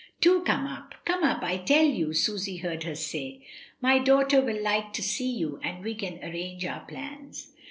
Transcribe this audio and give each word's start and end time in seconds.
"Do 0.19 0.41
come 0.43 0.65
up. 0.65 0.95
Come 1.05 1.23
up, 1.23 1.43
I 1.43 1.57
tell 1.57 1.85
you," 1.85 2.11
Susy 2.11 2.57
heard 2.57 2.85
her 2.85 2.95
say. 2.95 3.41
"My 3.81 3.99
daughter 3.99 4.41
will 4.41 4.59
like 4.59 4.93
to 4.93 5.03
see 5.03 5.29
you, 5.29 5.59
and 5.63 5.83
we 5.83 5.93
can 5.93 6.17
arrange 6.23 6.65
our 6.65 6.83
plans." 6.87 7.53